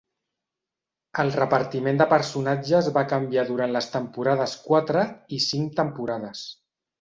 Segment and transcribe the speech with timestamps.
[1.23, 5.05] El repartiment de personatges va canviar durant les temporades quatre
[5.39, 6.43] i cinc temporades.